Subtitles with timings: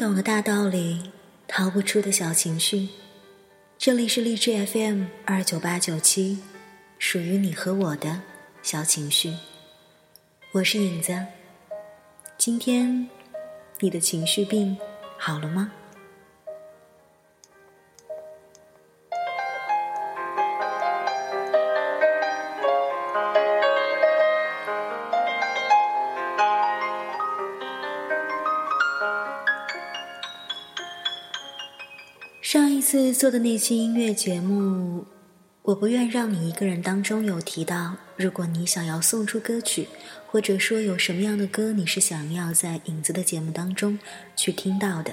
[0.00, 1.12] 懂的大道理，
[1.46, 2.88] 逃不出的小情绪。
[3.76, 6.38] 这里是励志 FM 二九八九七，
[6.98, 8.22] 属于你和我的
[8.62, 9.34] 小情绪。
[10.52, 11.26] 我是影子。
[12.38, 13.10] 今天
[13.80, 14.74] 你的情绪病
[15.18, 15.70] 好了吗？
[32.90, 35.04] 次做的那期音乐节目，
[35.62, 39.86] 我不愿让你一个人当中有提到，如果你想要送出歌曲，
[40.26, 44.00] 或者说有什么样的歌你是想要在影子的节目当中
[44.34, 45.12] 去听到的，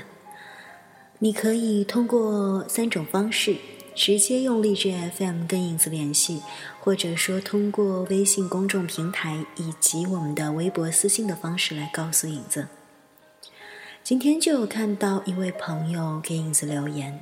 [1.20, 3.58] 你可以通过三种方式，
[3.94, 6.42] 直接用荔枝 FM 跟影子联系，
[6.80, 12.70] 或者说通过微信公众平台以及我们的微博私信的方式来告诉影子。
[14.04, 17.22] 今天就有看到一位朋友给影子留言，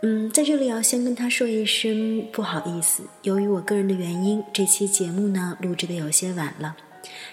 [0.00, 6.76] 嗯，在这里要先跟他说一声不好意思，由于我个人的原因，这期节目呢录制的有些晚了，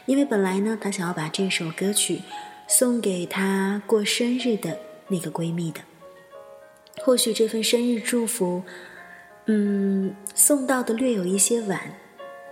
[0.07, 2.21] 因为本来呢他想要把这首歌曲
[2.67, 5.81] 送给他过生日的那个闺蜜的，
[7.03, 8.63] 或许这份生日祝福，
[9.45, 11.79] 嗯，送到的略有一些晚，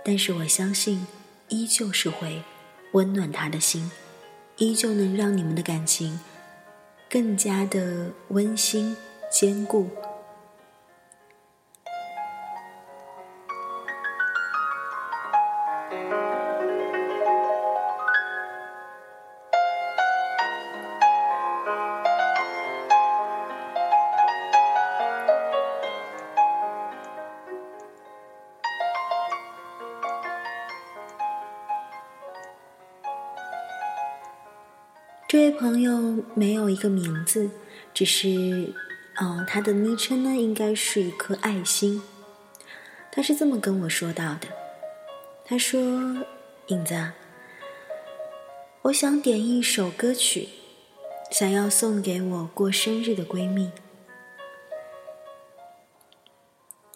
[0.04, 1.04] 但是我相信，
[1.48, 2.40] 依旧是会
[2.92, 3.90] 温暖她的心。
[4.58, 6.20] 依旧能让你们的感情
[7.10, 8.96] 更加的温馨
[9.34, 9.88] 坚固。
[35.26, 37.50] 这位朋友没有一个名字，
[37.92, 38.72] 只是，
[39.16, 42.02] 哦，他的昵称呢应该是一颗爱心。
[43.12, 44.48] 他是这么跟我说到的，
[45.44, 45.80] 他说
[46.68, 47.12] ：“影子，
[48.82, 50.48] 我想点一首歌曲，
[51.30, 53.70] 想要送给我过生日的闺蜜。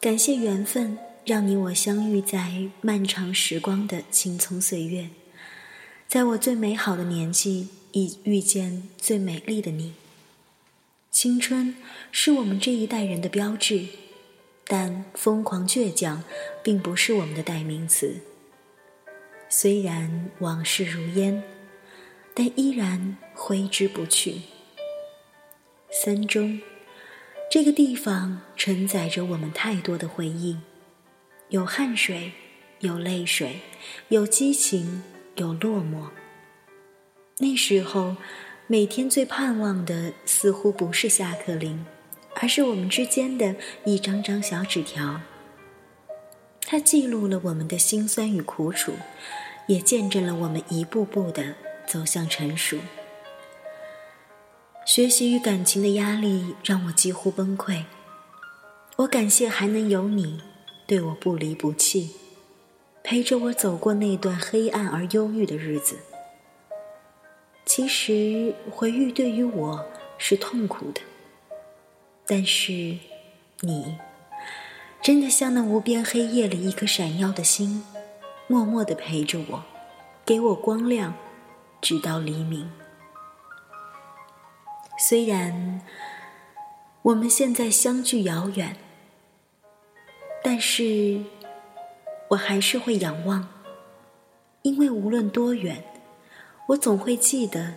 [0.00, 5.10] 感谢缘分，让你我相遇在漫长时光的青葱岁月，
[6.08, 9.94] 在我最美好的年纪。”已遇见最美丽的你。
[11.20, 11.74] 青春
[12.12, 13.86] 是我们这一代人的标志，
[14.68, 16.22] 但疯狂倔强
[16.62, 18.20] 并不是我们的代名词。
[19.48, 21.42] 虽然往事如烟，
[22.34, 24.42] 但依然挥之不去。
[25.90, 26.60] 三中，
[27.50, 30.56] 这个地方承载着我们太多的回忆，
[31.48, 32.30] 有汗水，
[32.78, 33.58] 有泪水，
[34.06, 35.02] 有激情，
[35.34, 36.10] 有落寞。
[37.38, 38.16] 那时候，
[38.70, 41.86] 每天最盼望的似乎不是下课铃，
[42.34, 43.56] 而是我们之间的
[43.86, 45.22] 一张张小纸条。
[46.66, 48.92] 它记录了我们的辛酸与苦楚，
[49.68, 51.54] 也见证了我们一步步的
[51.86, 52.76] 走向成熟。
[54.84, 57.84] 学习与感情的压力让我几乎崩溃，
[58.96, 60.42] 我感谢还能有你
[60.86, 62.10] 对我不离不弃，
[63.02, 65.96] 陪着我走过那段黑暗而忧郁的日子。
[67.68, 69.84] 其实回忆对于我
[70.16, 71.02] 是痛苦的，
[72.26, 72.96] 但是
[73.60, 73.98] 你
[75.02, 77.84] 真的像那无边黑夜里一颗闪耀的星，
[78.46, 79.62] 默默的陪着我，
[80.24, 81.12] 给我光亮，
[81.82, 82.72] 直到黎明。
[84.98, 85.82] 虽然
[87.02, 88.78] 我们现在相距遥远，
[90.42, 91.20] 但是
[92.28, 93.46] 我还是会仰望，
[94.62, 95.84] 因为无论多远。
[96.68, 97.72] 我总会记得，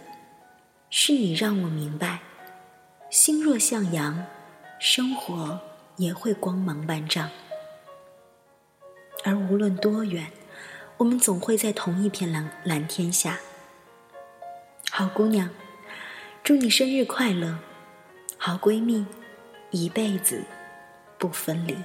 [0.89, 2.19] 是你让我明白，
[3.10, 4.25] 心若向阳，
[4.80, 5.57] 生活
[5.95, 7.30] 也会光芒万丈。
[9.24, 10.30] 而无论多远，
[10.98, 13.39] 我们总会在同一片蓝蓝天下。
[14.89, 15.50] 好姑娘，
[16.44, 17.60] 祝你生日快乐！
[18.38, 19.06] 好闺蜜，
[19.69, 20.44] 一辈子
[21.18, 21.77] 不分离。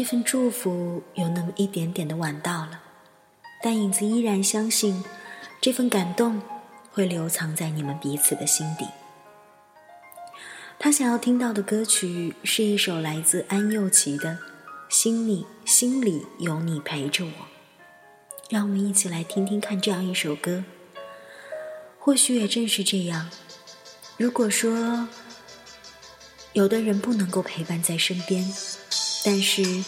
[0.00, 2.80] 这份祝福有那么一点点的晚到了，
[3.62, 5.04] 但影子依然相信，
[5.60, 6.40] 这份感动
[6.90, 8.86] 会留藏在你们彼此的心底。
[10.78, 14.30] 他想要听到的歌曲是一首来自安又琪的
[14.88, 17.30] 《心里心里有你陪着我》，
[18.48, 20.64] 让我们一起来听听看这样一首歌，
[21.98, 23.28] 或许也正是这样。
[24.16, 25.06] 如果说
[26.54, 28.50] 有的人不能够陪伴在身边，
[29.22, 29.84] 但是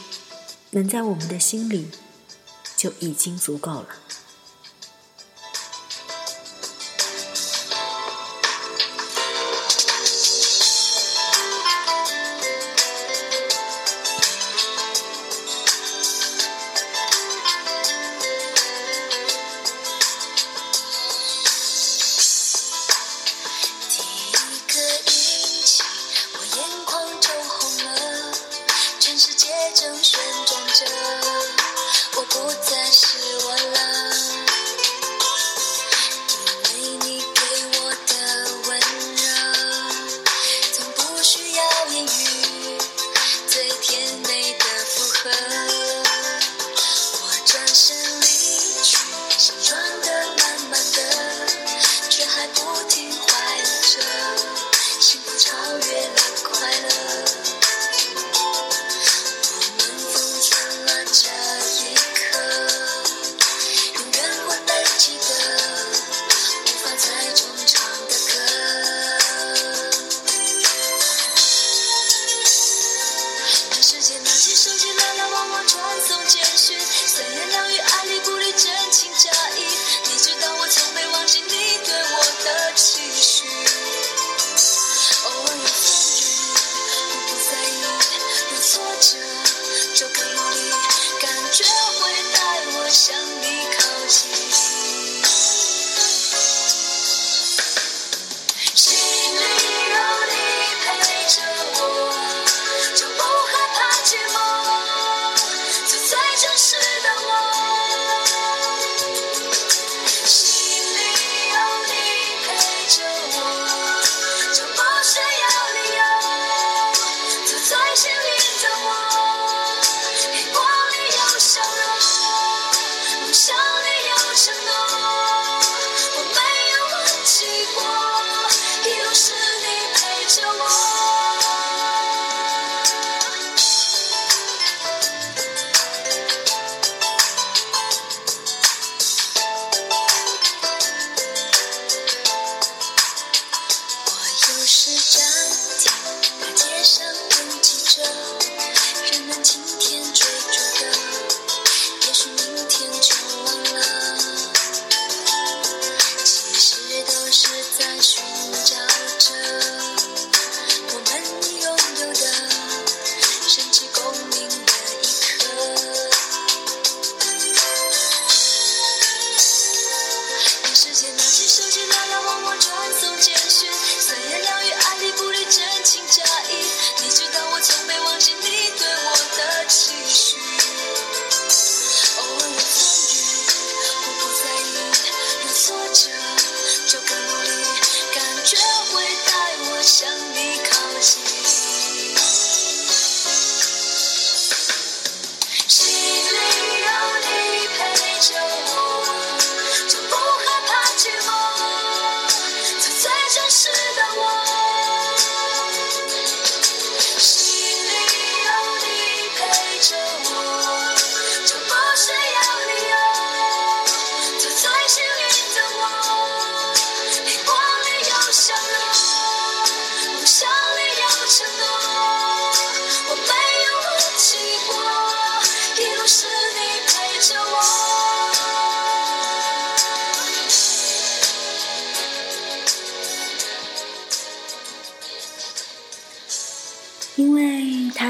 [0.70, 1.88] 能在我们的心里，
[2.76, 3.88] 就已经足够了。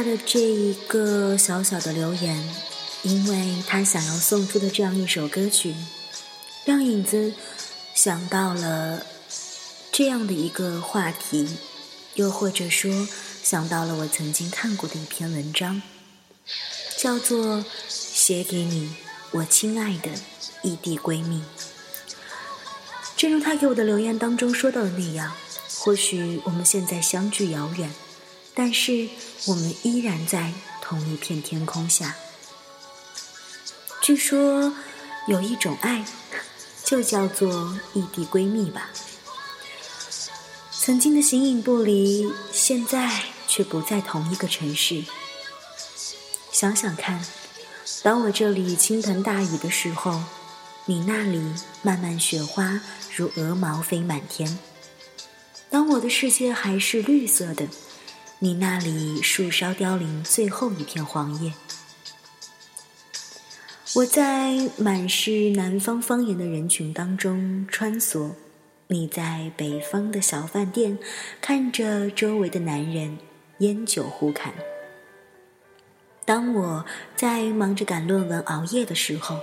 [0.03, 2.43] 的这一个小小的留言，
[3.03, 5.75] 因为他想要送出的这样一首歌曲，
[6.65, 7.33] 让影子
[7.95, 9.07] 想到了
[9.91, 11.57] 这样的一个话题，
[12.15, 13.09] 又或者说
[13.43, 15.81] 想到了我曾经看过的一篇文章，
[16.97, 18.95] 叫做《写给你，
[19.31, 20.11] 我亲爱的
[20.63, 21.37] 异地闺蜜》。
[23.17, 25.33] 正如他给我的留言当中说到的那样，
[25.79, 27.91] 或许我们现在相距遥远。
[28.55, 29.09] 但是
[29.47, 32.17] 我们依然在同一片天空下。
[34.03, 34.75] 据说
[35.29, 36.05] 有一种爱，
[36.85, 38.91] 就叫做异地闺蜜吧。
[40.71, 45.05] 曾经的形影不离，现在却不在同一个城市。
[46.51, 47.25] 想想看，
[48.03, 50.21] 当我这里倾盆大雨的时候，
[50.87, 51.41] 你那里
[51.83, 52.81] 漫漫雪花
[53.17, 54.59] 如鹅毛飞满天。
[55.71, 57.69] 当我的世界还是绿色的，
[58.45, 61.53] 你那里树梢凋零最后一片黄叶。
[63.95, 68.33] 我在满是南方方言的人群当中穿梭，
[68.89, 70.99] 你在北方的小饭店
[71.41, 73.17] 看着周围的男人
[73.59, 74.53] 烟酒互侃。
[76.25, 76.85] 当我
[77.15, 79.39] 在忙着赶论文熬夜的时候，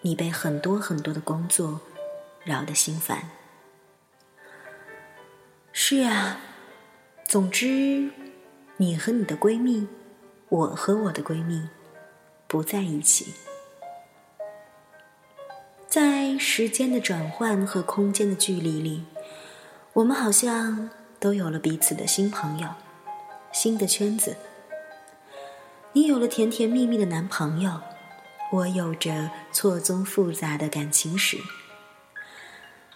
[0.00, 1.78] 你被很多很多的工作
[2.42, 3.28] 扰得心烦。
[5.74, 6.40] 是啊，
[7.28, 8.08] 总之，
[8.78, 9.86] 你和你的闺蜜，
[10.48, 11.68] 我和我的闺蜜，
[12.46, 13.34] 不在一起。
[15.86, 19.04] 在时间的转换和空间的距离里，
[19.92, 20.88] 我们好像
[21.20, 22.68] 都有了彼此的新朋友、
[23.52, 24.34] 新的圈子。
[25.92, 27.78] 你有了甜甜蜜蜜的男朋友，
[28.52, 31.36] 我有着错综复杂的感情史。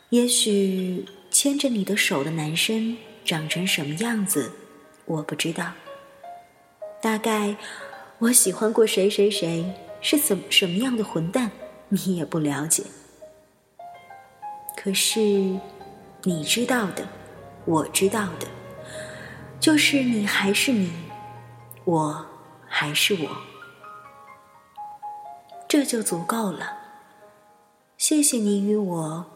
[0.08, 1.04] 也许。
[1.32, 4.52] 牵着你的手的男生长成什么样子，
[5.04, 5.72] 我不知道。
[7.00, 7.56] 大概
[8.18, 11.50] 我喜欢过谁谁谁是怎什么样的混蛋，
[11.88, 12.84] 你也不了解。
[14.76, 15.20] 可是
[16.22, 17.06] 你知道的，
[17.64, 18.46] 我知道的，
[19.60, 20.92] 就是你还是你，
[21.84, 22.26] 我
[22.66, 23.28] 还是我，
[25.68, 26.78] 这就足够了。
[27.96, 29.26] 谢谢你与我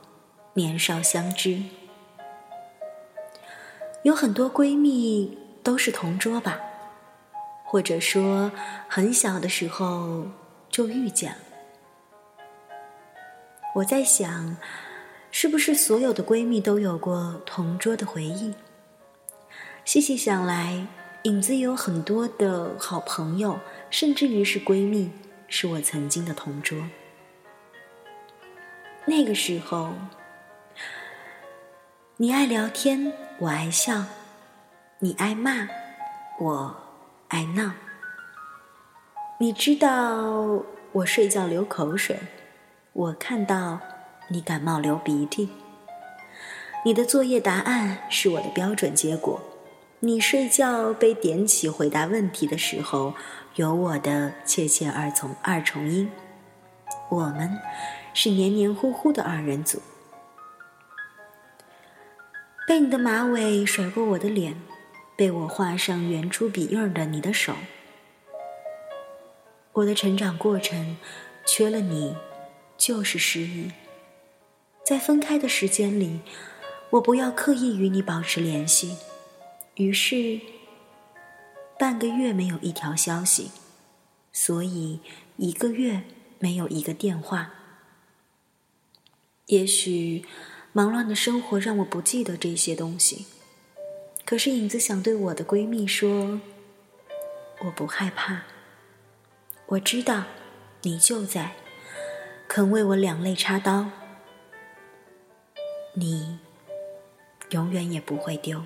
[0.55, 1.63] 年少相知。
[4.03, 6.61] 有很多闺蜜都是同桌吧，
[7.65, 8.53] 或者说
[8.89, 10.27] 很小的时候
[10.71, 11.39] 就遇见了。
[13.75, 14.57] 我在想，
[15.31, 18.55] 是不是所有的闺蜜都有过同桌的回忆？
[19.85, 20.87] 细细想来，
[21.25, 23.59] 影子有很多的好朋友，
[23.91, 25.11] 甚至于是闺蜜，
[25.49, 26.79] 是我曾经的同桌。
[29.05, 29.93] 那个时候。
[32.19, 34.05] 你爱聊天，我爱笑；
[34.99, 35.69] 你爱骂，
[36.39, 36.75] 我
[37.29, 37.71] 爱闹。
[39.39, 40.63] 你知道
[40.93, 42.19] 我睡觉流口水，
[42.95, 43.79] 我看到
[44.29, 45.51] 你感冒流鼻涕。
[46.83, 49.39] 你的作业答案是我的标准结果，
[50.01, 53.13] 你睡觉被点起回答问题的时候，
[53.57, 56.11] 有我的切切二重二重音。
[57.11, 57.61] 我们
[58.15, 59.83] 是黏黏糊糊的二人组。
[62.67, 64.61] 被你的马尾甩过我的脸，
[65.15, 67.55] 被我画上圆珠笔印儿的你的手，
[69.75, 70.97] 我的成长过程
[71.47, 72.17] 缺了你
[72.77, 73.71] 就是失忆。
[74.85, 76.21] 在分开的时间里，
[76.91, 78.97] 我不要刻意与你保持联系，
[79.77, 80.41] 于是
[81.79, 83.53] 半个月没有一条消息，
[84.33, 84.99] 所以
[85.37, 86.03] 一个月
[86.41, 87.53] 没有一个电话。
[89.47, 90.25] 也许。
[90.77, 93.25] 忙乱的生活让我不记得这些东西，
[94.27, 96.39] 可是影子想对我的闺蜜说
[97.65, 98.43] ：“我不害怕，
[99.69, 100.25] 我知道
[100.83, 101.53] 你就在，
[102.47, 103.89] 肯为我两肋插刀，
[105.95, 106.39] 你
[107.53, 108.63] 永远也不会丢。”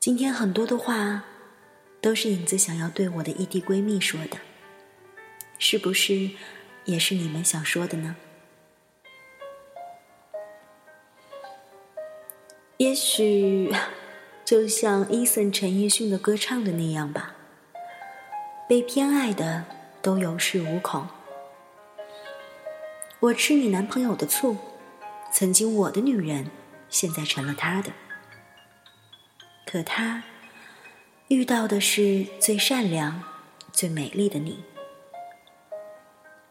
[0.00, 1.24] 今天很多的话，
[2.00, 4.38] 都是影子想要对我的异地闺蜜说的，
[5.56, 6.30] 是不是
[6.84, 8.16] 也是你们想说的呢？
[12.78, 13.74] 也许，
[14.44, 17.34] 就像伊森陈奕迅的歌唱的那样吧。
[18.68, 19.64] 被偏爱的
[20.00, 21.08] 都有恃无恐。
[23.18, 24.56] 我吃你男朋友的醋，
[25.32, 26.52] 曾经我的女人，
[26.88, 27.90] 现在成了他的。
[29.66, 30.22] 可他
[31.26, 33.24] 遇到的是最善良、
[33.72, 34.62] 最美丽的你。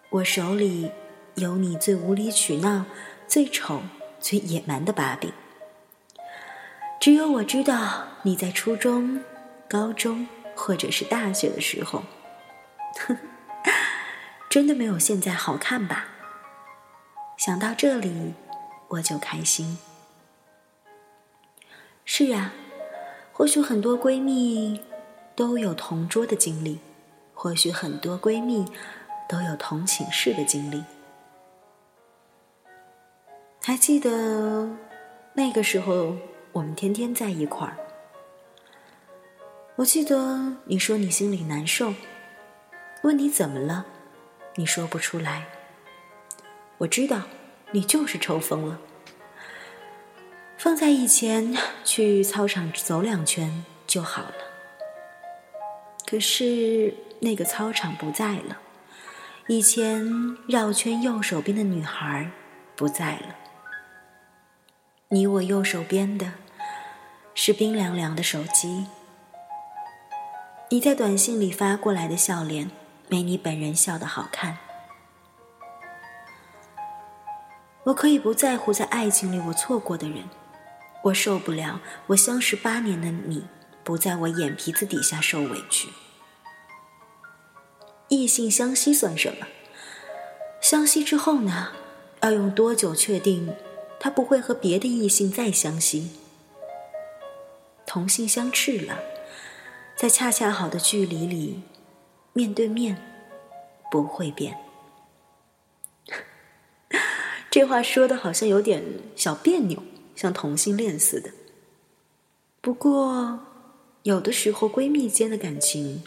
[0.09, 0.91] 我手里
[1.35, 2.83] 有你最无理取闹、
[3.29, 3.81] 最丑、
[4.19, 5.31] 最野蛮的把柄。
[6.99, 9.23] 只有我知道你在初中、
[9.69, 12.03] 高中或者是大学的时候，
[14.49, 16.07] 真的没有现在好看吧？
[17.37, 18.33] 想到这里，
[18.89, 19.77] 我就开心。
[22.03, 22.53] 是啊，
[23.31, 24.83] 或许很多闺蜜
[25.35, 26.79] 都有同桌的经历，
[27.33, 28.65] 或许很多闺蜜
[29.29, 30.83] 都有同寝室的经历。
[33.61, 34.67] 还记得
[35.35, 36.17] 那个时候。
[36.57, 37.77] 我们天天在一块儿。
[39.75, 41.93] 我记得你说你心里难受，
[43.03, 43.85] 问你怎么了，
[44.55, 45.45] 你说不出来。
[46.79, 47.21] 我知道，
[47.69, 48.79] 你就是抽风了。
[50.57, 54.33] 放在以前，去操场走两圈就好了。
[56.07, 58.57] 可是那个操场不在了，
[59.45, 62.31] 以前绕圈右手边的女孩
[62.75, 63.35] 不在了，
[65.09, 66.31] 你我右手边的
[67.39, 68.87] 是冰凉凉的手机。
[70.69, 72.71] 你在短信里发过来的笑脸，
[73.09, 74.57] 没你本人笑的好看。
[77.83, 80.23] 我可以不在乎在爱情里我错过的人，
[81.03, 83.45] 我受不了我相识八年的你
[83.83, 85.89] 不在我眼皮子底下受委屈。
[88.07, 89.45] 异性相吸算什么？
[90.59, 91.67] 相吸之后呢？
[92.23, 93.55] 要用多久确定
[93.99, 96.11] 他不会和别的异性再相吸？
[97.97, 98.99] 同性相斥了，
[99.95, 101.63] 在恰恰好的距离里，
[102.31, 102.95] 面对面
[103.89, 104.55] 不会变。
[107.49, 108.83] 这话说的好像有点
[109.15, 109.81] 小别扭，
[110.15, 111.31] 像同性恋似的。
[112.61, 113.39] 不过，
[114.03, 116.03] 有的时候闺蜜间的感情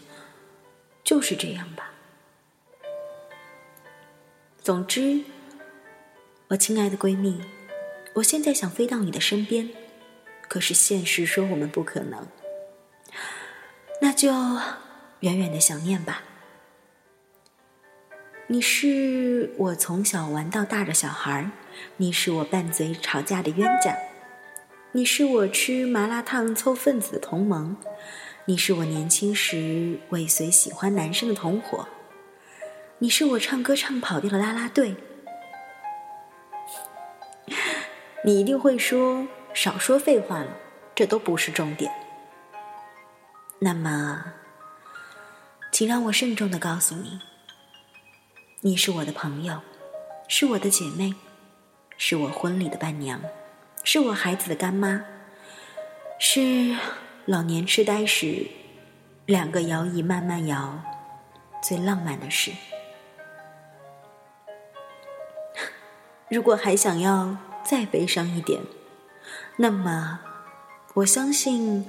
[1.03, 1.91] 就是这样吧。
[4.63, 5.25] 总之，
[6.47, 7.41] 我亲爱的闺蜜，
[8.13, 9.69] 我现在想飞到你的身边，
[10.51, 12.27] 可是现实说我们不可能，
[14.01, 14.33] 那就
[15.21, 16.23] 远远的想念吧。
[18.47, 21.49] 你是我从小玩到大的小孩
[21.95, 23.97] 你是我拌嘴吵架的冤家，
[24.91, 27.77] 你是我吃麻辣烫凑份子的同盟，
[28.43, 31.87] 你是我年轻时尾随喜欢男生的同伙，
[32.97, 34.97] 你是我唱歌唱跑调的啦啦队。
[38.25, 40.47] 你一定会说少说废话了，
[40.95, 41.91] 这都不是重点。
[43.59, 44.23] 那么，
[45.71, 47.19] 请让我慎重的告诉你。
[48.61, 49.61] 你是我的朋友，
[50.27, 51.13] 是我的姐妹，
[51.97, 53.21] 是我婚礼的伴娘，
[53.83, 55.03] 是我孩子的干妈，
[56.17, 56.77] 是
[57.25, 58.47] 老年痴呆时
[59.25, 60.81] 两个摇椅慢慢摇
[61.61, 62.51] 最浪漫的事。
[66.29, 68.61] 如果还想要再悲伤一点，
[69.57, 70.19] 那么
[70.93, 71.85] 我相信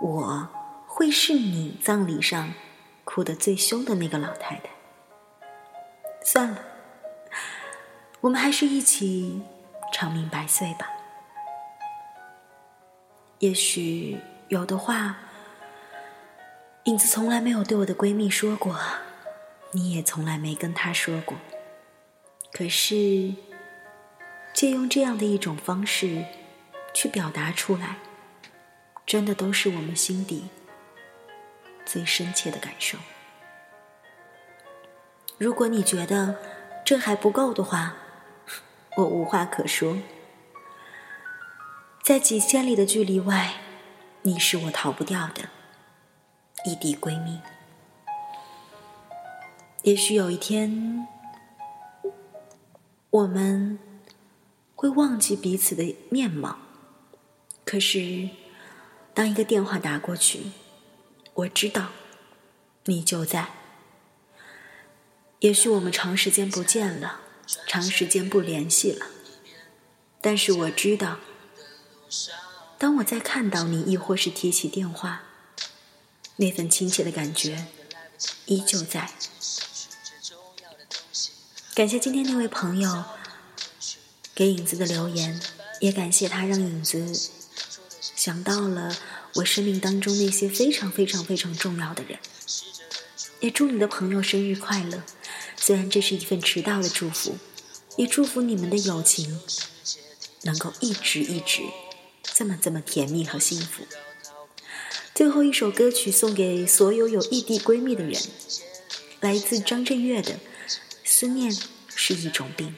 [0.00, 0.48] 我
[0.86, 2.52] 会是你葬礼上
[3.04, 4.70] 哭得最凶的那个老太太。
[6.22, 6.58] 算了，
[8.20, 9.40] 我们还是一起
[9.92, 10.90] 长命百岁吧。
[13.38, 15.16] 也许有的话，
[16.84, 18.76] 影子从来没有对我的闺蜜说过，
[19.72, 21.36] 你也从来没跟她说过。
[22.52, 23.34] 可是，
[24.52, 26.24] 借用这样的一种方式
[26.96, 27.98] 去表达出来，
[29.04, 30.48] 真的都是我们心底
[31.84, 32.96] 最深切的感受。
[35.36, 36.38] 如果你觉得
[36.86, 37.96] 这还不够的话，
[38.96, 39.98] 我无话可说。
[42.02, 43.56] 在几千里的距离外，
[44.22, 45.50] 你是我逃不掉的
[46.64, 47.42] 异地闺蜜。
[49.82, 51.06] 也许有一天，
[53.10, 53.78] 我们
[54.74, 56.56] 会忘记彼此的面貌，
[57.66, 58.30] 可是
[59.12, 60.52] 当一个电话打过去，
[61.34, 61.88] 我知道
[62.84, 63.48] 你就在。
[65.40, 67.22] 也许我们长时间不见了，
[67.66, 69.06] 长时间不联系了，
[70.20, 71.18] 但是我知道，
[72.78, 75.24] 当我再看到你，亦或是提起电话，
[76.36, 77.66] 那份亲切的感觉
[78.46, 79.10] 依旧在。
[81.74, 83.04] 感谢今天那位朋友
[84.36, 85.40] 给影子的留言，
[85.80, 87.12] 也感谢他让影子
[88.26, 88.92] 想到了
[89.34, 92.18] 我生命当中那些非常非常非常重要的人。
[93.38, 95.04] 也祝你的朋友生日快乐。
[95.56, 97.36] 虽然这是一份迟到的祝福，
[97.96, 99.40] 也祝福你们的友情
[100.42, 101.62] 能够一直一直
[102.34, 103.86] 这么这么甜蜜和幸福。
[105.14, 108.20] 最后一首歌曲送给所有有异地闺蜜的人，
[109.20, 110.32] 来自张震岳的
[111.04, 111.56] 《思念
[111.94, 112.74] 是一种病》。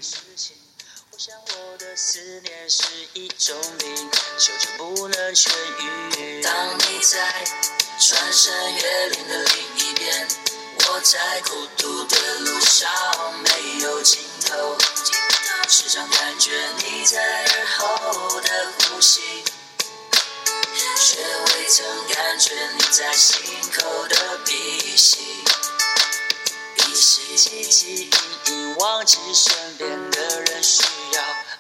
[1.11, 2.28] 我想我的思
[2.71, 5.49] 是一种病，久久不能痊
[5.81, 7.43] 愈当你在
[7.99, 10.29] 穿山越岭的另一边。
[10.77, 12.91] 我在孤独的路上
[13.43, 14.77] 没有尽头，
[15.67, 16.51] 时常感觉
[16.85, 18.51] 你在耳后的
[18.81, 19.43] 呼吸，
[21.01, 23.41] 却未曾感觉你在心
[23.73, 25.21] 口的鼻息。
[26.77, 28.11] 一息汲汲营
[28.47, 30.63] 营，忘记身边的人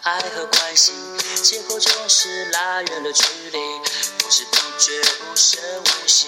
[0.08, 0.94] 爱和关心，
[1.42, 3.58] 借口总是拉远了距离，
[4.18, 6.26] 不知不觉无声无息。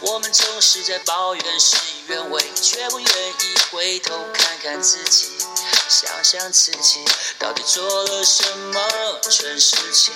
[0.00, 5.28] 我们总是在抱怨事与愿违，却不愿意回头看看自己，
[5.90, 7.04] 想想自己
[7.38, 8.80] 到底做了什么
[9.30, 10.14] 蠢事情。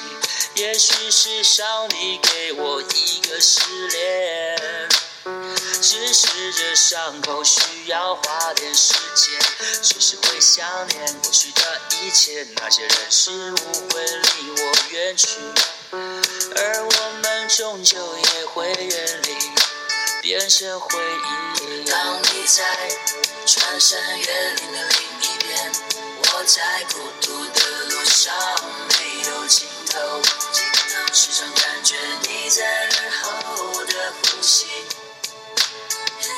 [0.55, 4.88] 也许是上帝给我一个失恋。
[5.83, 9.37] 只是这伤口需要花点时间，
[9.83, 13.57] 只是会想念过去的一切，那些人事物
[13.90, 15.40] 会离我远去，
[15.90, 19.35] 而我们终究也会远离，
[20.23, 21.90] 变成回忆。
[21.90, 22.64] 当你在
[23.45, 28.33] 穿山越岭的另一边，我在孤独的路上
[28.90, 30.23] 没有尽头，
[31.12, 31.97] 时常感觉
[32.29, 34.66] 你在耳后的呼吸。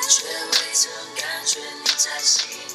[0.08, 2.73] 却未曾感觉你在心。